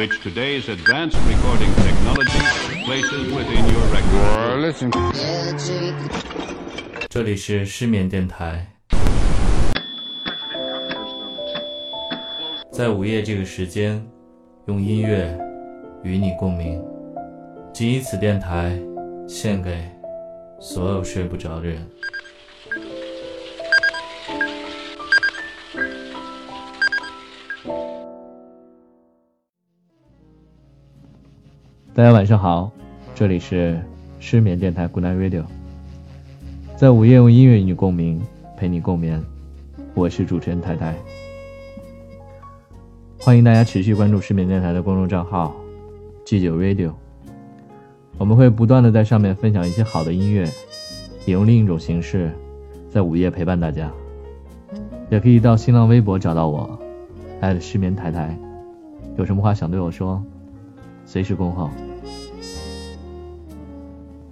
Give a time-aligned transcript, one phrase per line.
[0.00, 2.40] which today's advanced recording technology
[2.86, 4.72] places within your record.
[7.10, 8.66] 这里是失眠电台，
[12.72, 14.02] 在午夜这个时间，
[14.68, 15.38] 用音乐
[16.02, 16.82] 与你共鸣。
[17.70, 18.80] 仅以此电台
[19.28, 19.86] 献给
[20.58, 21.86] 所有睡不着的人。
[32.00, 32.70] 大家晚上好，
[33.14, 33.78] 这里是
[34.20, 35.44] 失眠电台 Good Night Radio，
[36.74, 38.18] 在午夜用音乐与你共鸣，
[38.56, 39.22] 陪你共眠。
[39.92, 40.94] 我是主持人太太，
[43.18, 45.54] 欢迎大家持续关注失眠电台的公众账号
[46.24, 46.92] G 九 Radio，
[48.16, 50.48] 我们会不断的在上面分享一些好的音乐，
[51.26, 52.32] 也用另一种形式
[52.88, 53.92] 在午夜陪伴大家。
[55.10, 56.78] 也可以到新浪微博找到我，
[57.42, 58.34] 爱的失眠太太，
[59.18, 60.24] 有什么话想对我说，
[61.04, 61.68] 随时恭候。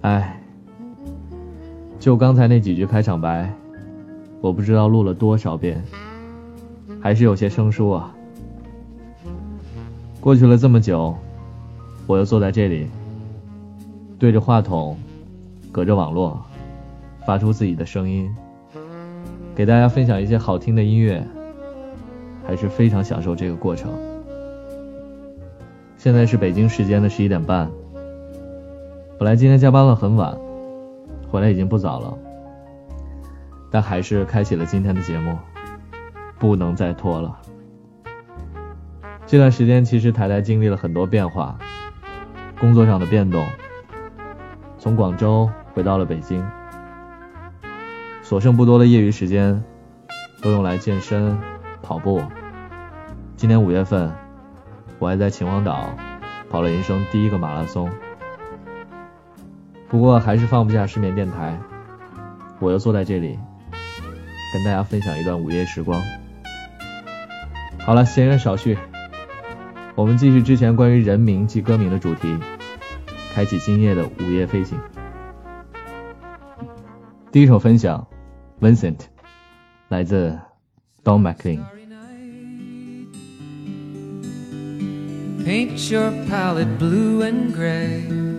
[0.01, 0.41] 哎，
[1.99, 3.53] 就刚才那几句开场白，
[4.39, 5.83] 我不知道录了多少遍，
[7.01, 8.15] 还是有些生疏啊。
[10.21, 11.15] 过去了这么久，
[12.07, 12.87] 我又坐在这里，
[14.17, 14.97] 对着话筒，
[15.71, 16.39] 隔着网络，
[17.25, 18.33] 发出自己的声音，
[19.53, 21.21] 给大家分享一些好听的音乐，
[22.47, 23.91] 还是非常享受这个过程。
[25.97, 27.69] 现在是北京时间的十一点半。
[29.19, 30.33] 本来今天加班了很晚，
[31.29, 32.17] 回来已经不早了，
[33.69, 35.37] 但还是开启了今天的节目，
[36.37, 37.37] 不能再拖了。
[39.27, 41.59] 这段时间其实台台经历了很多变化，
[42.61, 43.45] 工作上的变动，
[44.77, 46.41] 从广州回到了北京，
[48.21, 49.61] 所剩不多的业余时间
[50.41, 51.37] 都用来健身、
[51.81, 52.23] 跑步。
[53.35, 54.09] 今年五月份，
[54.97, 55.89] 我还在秦皇岛
[56.49, 57.89] 跑了人生第一个马拉松。
[59.89, 61.59] 不过还是放不下失眠电台，
[62.59, 63.39] 我又坐在这里，
[64.53, 65.99] 跟大家分享一段午夜时光。
[67.79, 68.77] 好了，闲言少叙，
[69.95, 72.37] 我们继续之前关于人名及歌名的主题，
[73.33, 74.77] 开启今夜的午夜飞行。
[77.31, 78.07] 第一首分享
[78.61, 78.99] ，Vincent，
[79.87, 80.37] 来自
[81.03, 81.61] Don McLean。
[85.43, 88.38] Paint your palette blue and gray.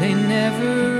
[0.00, 0.94] they never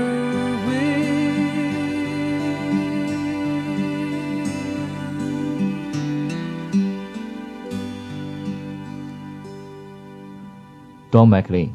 [11.09, 11.69] Don McLean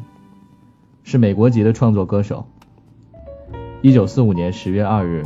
[1.04, 2.46] 是美国籍的创作歌手。
[3.80, 5.24] 一九四五年十月二日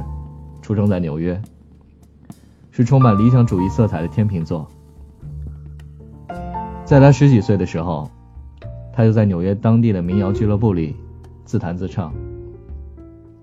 [0.62, 1.42] 出生在纽约，
[2.70, 4.68] 是充满理想主义色彩的天秤座。
[6.84, 8.10] 在他十几岁的时候，
[8.92, 10.96] 他就在纽约当地的民谣俱乐部里
[11.46, 12.12] 自弹自唱。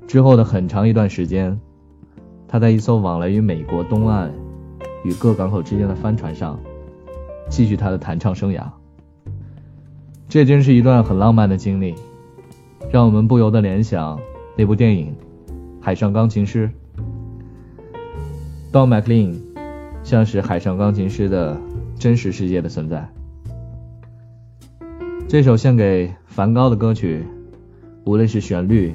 [0.06, 1.60] 之后的很长一段时间，
[2.48, 4.32] 他在一艘往来于美国东岸
[5.04, 6.60] 与各港口之间的帆船上，
[7.50, 8.64] 继续他的弹唱生涯。
[10.30, 11.96] 这真是一段很浪漫的经历，
[12.92, 14.20] 让我们不由得联想
[14.58, 15.16] 那部电影
[15.82, 16.70] 《海上钢琴师》。
[18.74, 19.36] Don McLean
[20.04, 21.58] 像是海上钢琴师的
[21.98, 23.08] 真实世界的存在。
[25.28, 27.26] 这首献给梵高的歌曲，
[28.06, 28.94] 无论是旋律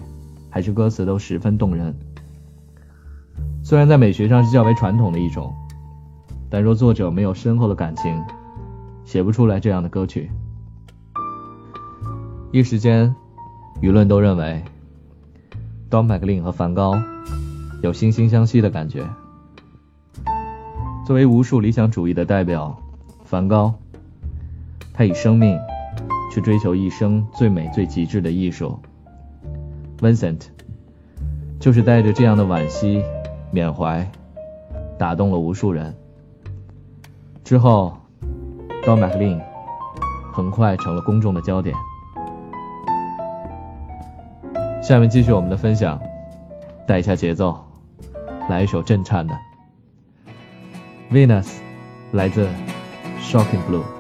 [0.51, 1.95] 还是歌词都十分动人。
[3.63, 5.55] 虽然在美学上是较为传统的一种，
[6.51, 8.23] 但若作者没有深厚的感情，
[9.05, 10.31] 写不出来这样的歌曲。
[12.51, 13.15] 一时间，
[13.83, 14.63] 舆论都认为
[15.91, 16.95] ，Don McLean 和梵高
[17.83, 19.07] 有惺惺相惜的感觉。
[21.07, 22.79] 作为无数理想主义的代表，
[23.25, 23.75] 梵高，
[24.95, 25.59] 他以生命
[26.33, 28.79] 去追求一生最美最极致的艺术。
[30.01, 30.47] Vincent
[31.59, 33.03] 就是带着这样的惋惜、
[33.51, 34.09] 缅怀，
[34.97, 35.95] 打动了无数人。
[37.43, 37.97] 之后
[38.85, 39.41] ，Don McLean
[40.33, 41.75] 很快成了公众的焦点。
[44.81, 46.01] 下面继续我们的分享，
[46.87, 47.67] 带一下节奏，
[48.49, 49.35] 来一首震颤的
[51.13, 51.47] 《Venus》，
[52.13, 52.47] 来自
[53.21, 53.98] Shocking Blue。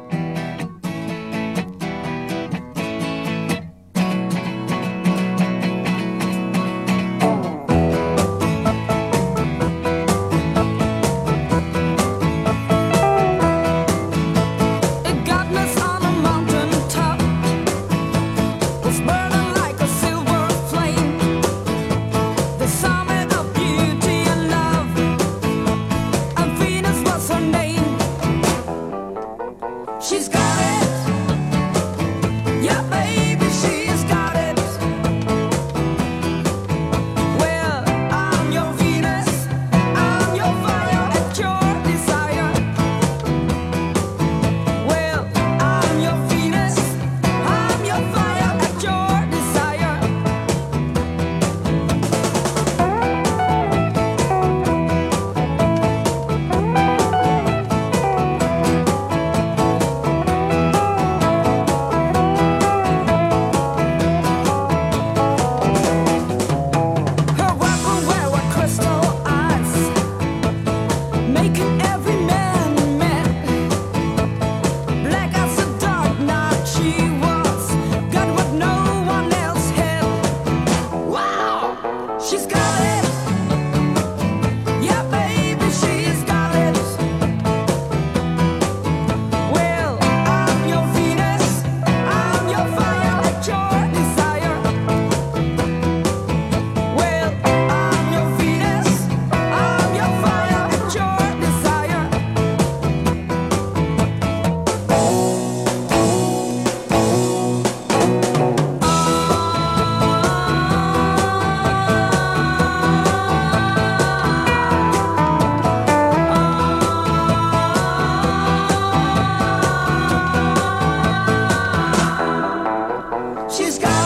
[123.71, 123.98] sky's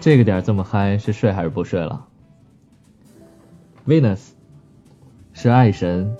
[0.00, 2.06] 这个点这么嗨，是睡还是不睡了
[3.86, 4.30] ？Venus
[5.34, 6.16] 是爱神、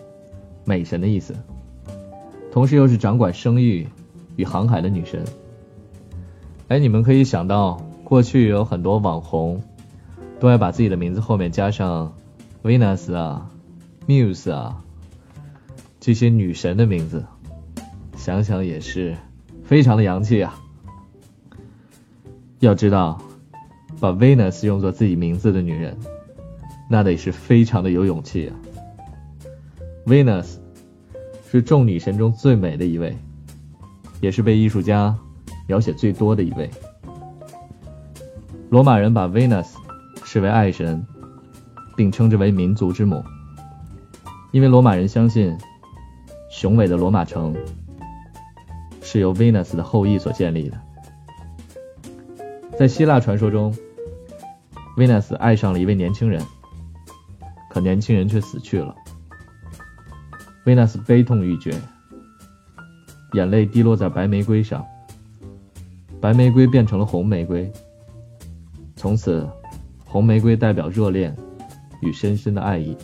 [0.67, 1.35] 美神的意思，
[2.53, 3.89] 同时又是掌管生育
[4.37, 5.25] 与航海的女神。
[6.69, 9.63] 哎，你们可以想到，过去有很多网红
[10.39, 12.13] 都爱把自己的名字后面加上
[12.63, 13.51] Venus 啊、
[14.07, 14.85] Muse 啊
[15.99, 17.25] 这些女神的名字，
[18.15, 19.17] 想想也是
[19.65, 20.61] 非常的洋气啊。
[22.59, 23.23] 要知道，
[24.00, 25.97] 把 Venus 用作自己名字的女人，
[26.88, 28.57] 那得是非常的有勇气啊。
[30.07, 30.57] Venus
[31.50, 33.14] 是众女神中最美的一位，
[34.21, 35.14] 也是被艺术家
[35.69, 36.71] 描写最多的一位。
[38.71, 39.66] 罗马人把 Venus
[40.25, 41.07] 视为爱神，
[41.95, 43.23] 并称之为民族之母，
[44.52, 45.59] 因为罗马人相信，
[46.50, 47.54] 雄伟的罗马城
[49.02, 50.80] 是由 Venus 的后裔所建立的。
[52.78, 53.75] 在希腊传说中
[55.00, 56.45] ，Venus 爱上了一位年轻人，
[57.71, 58.95] 可年轻人却死去了。
[60.62, 61.75] Venus 悲痛欲绝，
[63.33, 64.85] 眼泪滴落在白玫瑰上，
[66.21, 67.73] 白玫瑰变成了红玫瑰。
[68.95, 69.49] 从此，
[70.04, 71.35] 红玫瑰代表热恋
[72.02, 72.95] 与深深的爱意。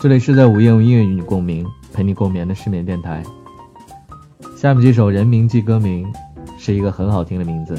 [0.00, 3.22] 这里是在午夜用音乐与你共鸣，陪你共眠的失眠电台。
[4.56, 6.10] 下面这首人名记歌名。
[6.58, 7.78] 是一个很好听的名字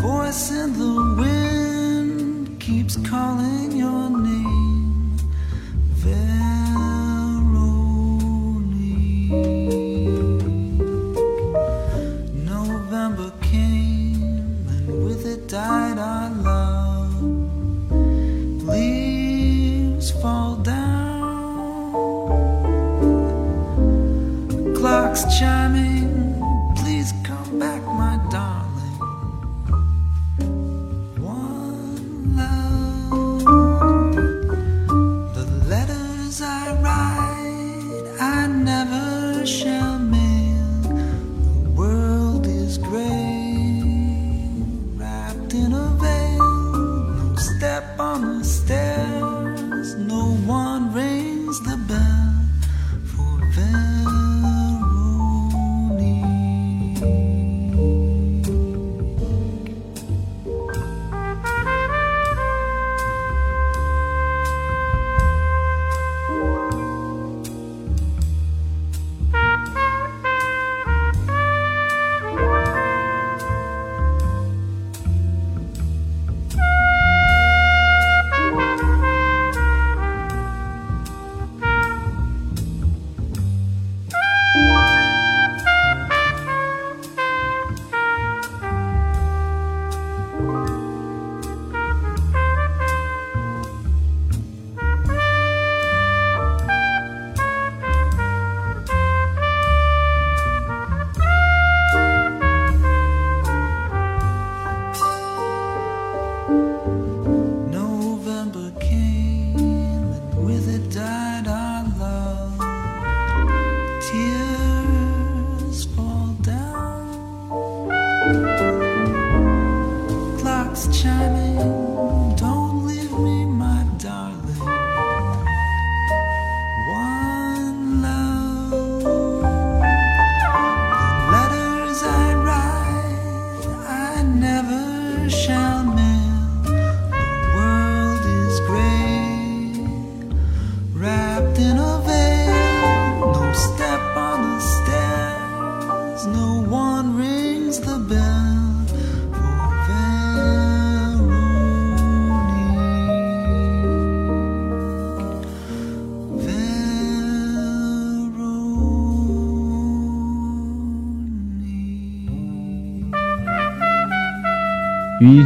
[0.00, 5.16] Voice in the wind keeps calling your name.
[6.02, 6.38] Veronique.
[12.32, 14.22] November came
[14.68, 17.22] and with it died our love.
[18.68, 20.76] Leaves fall down.
[24.76, 25.97] Clocks chiming.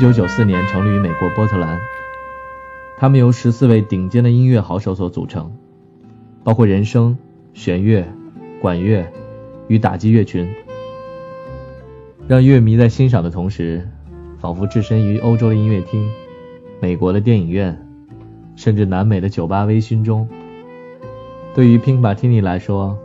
[0.02, 1.78] 1994年成立于美国波特兰，
[2.97, 5.52] 他们由十四位顶尖的音乐好手所组成，
[6.42, 7.16] 包括人声、
[7.54, 8.04] 弦乐、
[8.61, 9.06] 管乐
[9.68, 10.52] 与打击乐群。
[12.26, 13.88] 让乐迷在欣赏的同时，
[14.40, 16.11] 仿佛置身于欧洲的音乐厅、
[16.80, 17.87] 美国的电影院，
[18.56, 20.28] 甚至南美的酒吧微醺中。
[21.54, 22.99] 对于 Pink Martini 来说，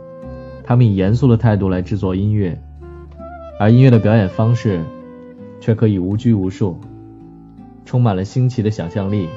[0.64, 2.60] 他们以严肃的态度来制作音乐，
[3.60, 4.82] 而音乐的表演方式
[5.60, 6.76] 却可以无拘无束，
[7.88, 9.30] 充满了新奇的想象力，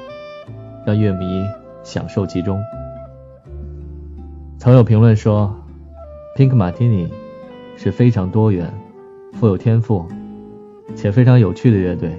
[0.86, 1.42] 让乐迷
[1.84, 2.62] 享受其中。
[4.60, 5.56] 曾有评论说
[6.36, 7.10] ，Pink Martini
[7.78, 8.74] 是非常多元、
[9.32, 10.06] 富有天赋
[10.98, 12.12] 且非常有趣的乐队。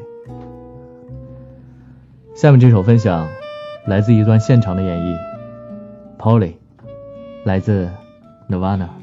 [2.35, 3.29] 下面这首分享
[3.85, 5.15] 来自一段现场的演绎
[6.19, 6.55] ，Polly。
[7.45, 7.91] 来自
[8.49, 9.02] Nirvana。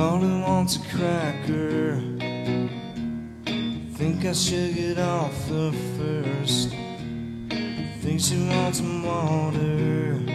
[0.00, 2.00] Polly wants a cracker.
[3.98, 6.70] Think I should get off the first.
[8.00, 10.29] Think she wants some water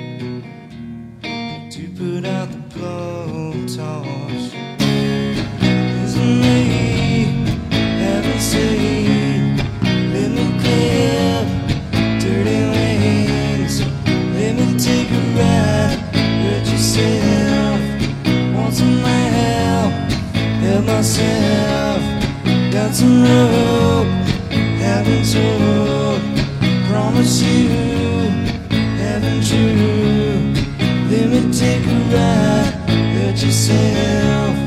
[33.45, 34.57] yourself.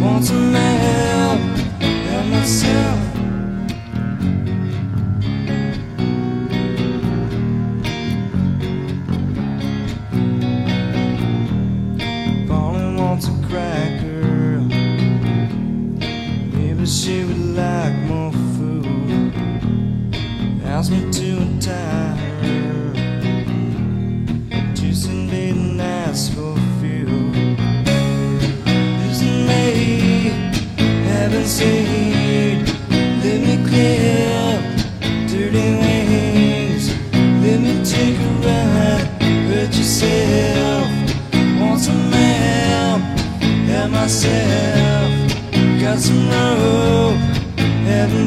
[0.00, 1.40] Want some help?
[1.80, 3.01] Help myself.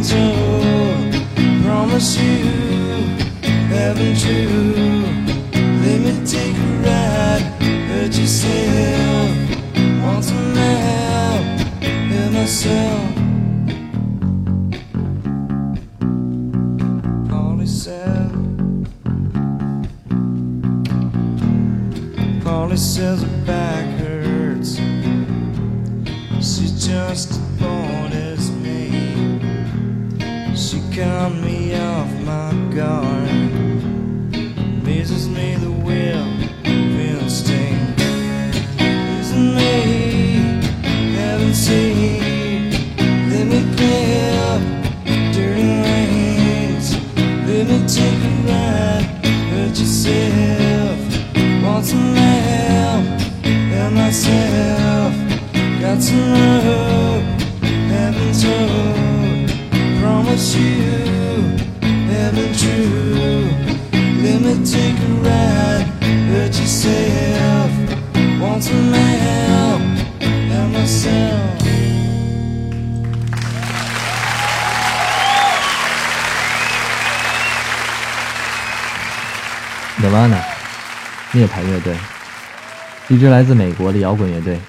[0.08, 1.64] Haven't.
[1.64, 2.44] Promise you.
[3.74, 5.02] Haven't true.
[5.82, 7.44] Let me take a ride.
[7.90, 9.32] Hurt yourself.
[10.04, 11.46] Want some help?
[12.12, 13.16] Help myself.
[17.30, 18.32] Polly said.
[22.44, 24.76] Polly says her back hurts.
[26.38, 27.45] She's just
[30.96, 33.28] She me off my guard.
[34.80, 36.24] Amazes me the will
[36.64, 38.00] of instinct.
[38.80, 40.64] Isn't me
[41.18, 42.72] haven't seen.
[43.30, 44.62] Let me clip
[45.34, 46.96] dirty wings.
[47.46, 49.06] Let me take a ride.
[49.52, 50.98] Hurt yourself.
[51.62, 53.04] Want some help?
[53.44, 55.14] Help myself.
[55.82, 57.22] Got some.
[57.92, 59.05] Haven't told.
[60.36, 61.56] Promise you.
[62.12, 63.48] Haven't true.
[64.22, 65.88] Let me take a ride.
[66.28, 67.72] Hurt yourself.
[68.42, 69.82] Want some help?
[70.52, 71.56] Help myself.
[80.02, 80.44] Nirvana，
[81.32, 81.96] 涅槃乐队，
[83.08, 84.60] 一支来自美国的摇滚乐队，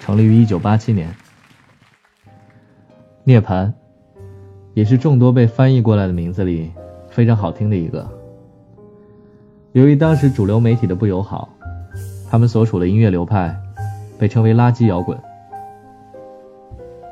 [0.00, 1.16] 成立于1987年。
[3.24, 3.72] 涅槃，
[4.78, 6.70] 也是众多被翻译过来的名字里
[7.08, 8.08] 非常好听的一个。
[9.72, 11.48] 由于当时主流媒体的不友好，
[12.30, 13.52] 他们所属的音乐流派
[14.20, 15.18] 被称为垃圾摇滚。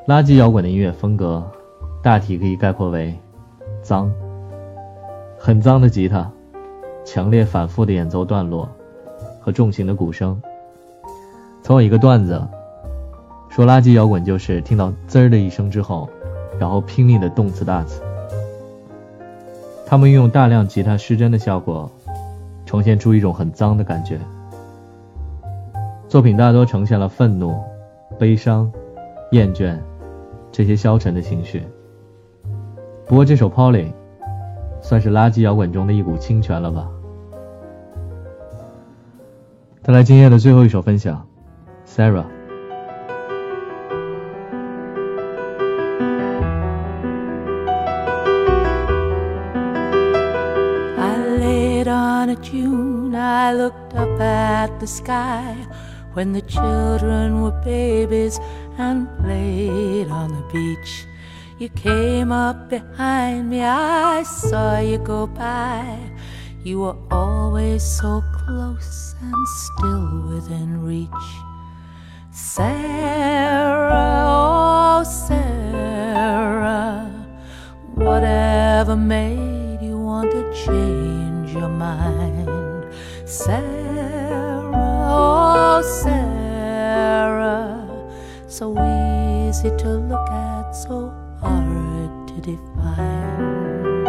[0.06, 1.44] 垃圾摇滚的音乐风格
[2.04, 3.12] 大体可以概括为
[3.82, 4.12] 脏，
[5.36, 6.30] 很脏的吉他。
[7.04, 8.68] 强烈反复的演奏段落
[9.40, 10.40] 和重型的鼓声。
[11.64, 12.40] 曾有一个段子
[13.48, 16.08] 说，垃圾摇滚就是听到滋儿的一声之后，
[16.58, 18.02] 然后拼命的动词大词。
[19.86, 21.90] 他们运用大量吉他失真的效果，
[22.64, 24.18] 呈现出一种很脏的感觉。
[26.08, 27.56] 作品大多呈现了愤怒、
[28.18, 28.70] 悲伤、
[29.32, 29.78] 厌倦
[30.50, 31.62] 这些消沉的情绪。
[33.06, 33.84] 不过这首《Polly》
[34.80, 36.88] 算是垃圾摇滚中的一股清泉了吧。
[39.82, 41.24] 带来今夜的最后一首分享
[41.86, 42.35] ，Sarah。
[52.26, 55.54] On a June, I looked up at the sky
[56.14, 58.40] when the children were babies
[58.78, 61.06] and played on the beach.
[61.60, 66.00] You came up behind me, I saw you go by.
[66.64, 71.28] You were always so close and still within reach.
[72.32, 77.08] Sarah, oh Sarah,
[77.94, 81.25] whatever made you want to change
[81.56, 82.94] your mind?
[83.24, 87.88] Sarah, oh Sarah,
[88.46, 94.06] so easy to look at, so hard to define.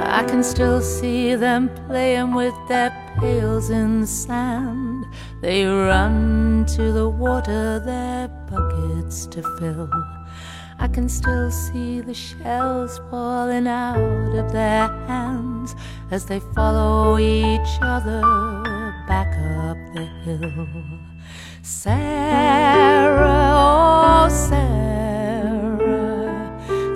[0.00, 5.06] I can still see them playing with their pails in the sand.
[5.40, 9.90] They run to the water, their buckets to fill.
[10.82, 15.76] I can still see the shells falling out of their hands
[16.10, 18.20] as they follow each other
[19.06, 19.32] back
[19.68, 20.66] up the hill.
[21.62, 25.86] Sarah, oh Sarah,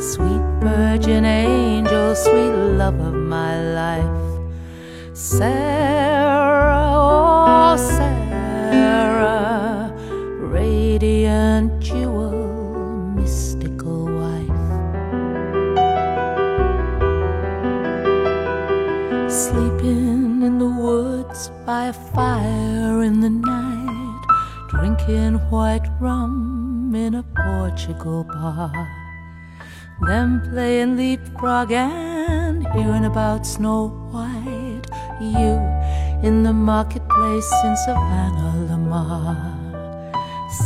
[0.01, 4.51] sweet virgin angel, sweet love of my life.
[5.16, 9.14] Sarah, oh Sarah,
[10.40, 11.76] radiant
[19.37, 24.22] Sleeping in the woods by a fire in the night,
[24.70, 28.72] drinking white rum in a Portugal bar.
[30.07, 34.87] Them playing leapfrog and hearing about Snow White.
[35.20, 35.61] You
[36.27, 39.37] in the marketplace in Savannah, Lamar.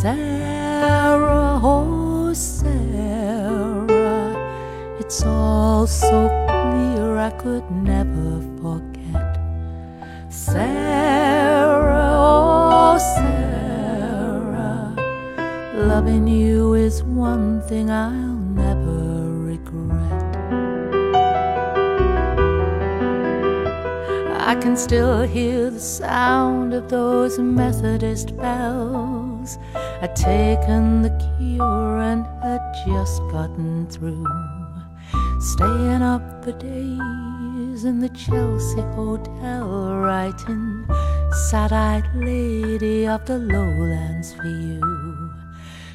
[0.00, 3.88] Sarah, oh Sarah,
[5.00, 6.39] it's all so
[7.20, 9.38] I could never forget.
[10.30, 14.94] Sarah, oh Sarah,
[15.87, 20.37] loving you is one thing I'll never regret.
[24.40, 29.59] I can still hear the sound of those Methodist bells.
[30.00, 34.24] I'd taken the cure and had just gotten through.
[35.40, 40.85] Staying up for days in the Chelsea Hotel, writing
[41.48, 45.31] sad eyed lady of the lowlands for you.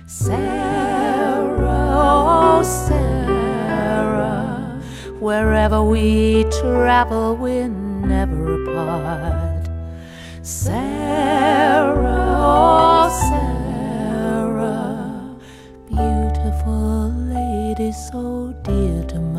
[0.07, 4.81] Sarah, oh Sarah,
[5.19, 9.69] wherever we travel, we're never apart.
[10.41, 13.09] Sarah, oh
[14.09, 15.37] Sarah,
[15.87, 19.34] beautiful lady, so dear to my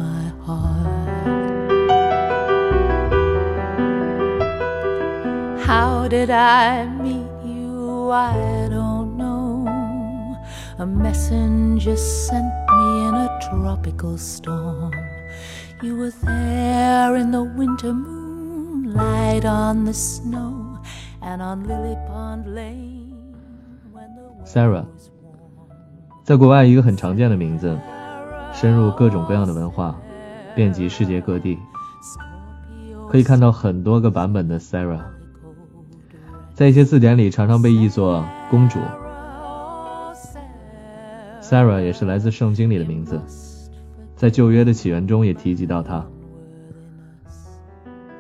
[6.27, 8.11] did I meet you?
[8.11, 10.37] I don't know.
[10.79, 14.93] A messenger sent me in a tropical storm.
[15.83, 20.81] You were there in the winter moonlight on the snow
[21.23, 23.37] and on Lily Pond Lane
[23.93, 25.69] when the weather Sarah was warm.
[26.25, 27.79] 在国外一个很常见的名字，
[28.53, 29.95] 深入各种各样的文化，
[30.57, 31.57] 遍及世界各地，
[33.09, 35.03] 可以看到很多个版本的 Sarah。
[36.57, 38.79] 在一些字典里常常被译作公主。
[41.43, 43.21] Sarah 也是来自圣经里的名字，
[44.17, 46.07] 在旧约的起源中也提及到她。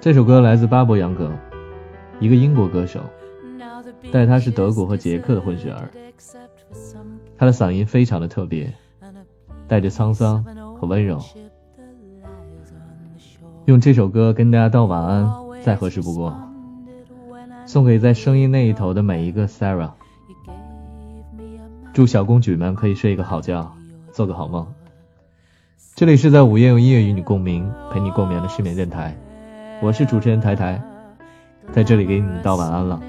[0.03, 1.33] 这首歌来自巴伯杨格，
[2.20, 3.01] 一个英国歌手，
[4.12, 5.88] 但他是德国和捷克的混血儿。
[7.38, 8.70] 他的嗓音非常的特别，
[9.66, 10.44] 带着沧桑
[10.79, 11.18] 和温柔。
[13.64, 15.33] 用这首歌跟大家道晚安，
[15.64, 16.38] 再合适不过。
[17.66, 19.90] 送给在声音那一头的每一个 Sarah，
[21.92, 23.72] 祝小公举们可以睡一个好觉，
[24.12, 24.68] 做个好梦。
[25.96, 29.18] 这里是在午夜用音乐与你共鸣，陪你共眠的失眠电台，
[29.83, 30.81] 我是主持人台台，
[31.72, 33.00] 在这里给你们道晚安了，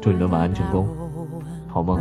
[0.00, 0.88] 祝你们晚安成功，
[1.68, 2.00] 好梦。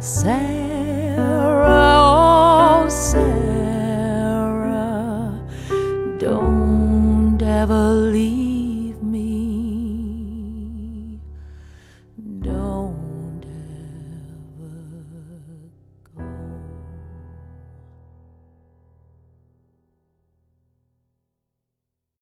[0.00, 1.66] Sarah,
[1.98, 3.22] oh Sarah,
[6.18, 8.45] don't ever leave